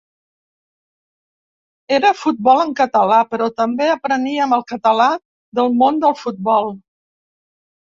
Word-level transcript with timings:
Era 1.99 2.13
futbol 2.23 2.63
en 2.65 2.73
català 2.81 3.21
però 3.35 3.51
també 3.63 3.93
apreníem 3.99 4.59
el 4.61 4.67
català 4.75 5.09
del 5.63 5.75
món 5.85 6.05
del 6.09 6.21
futbol. 6.27 6.79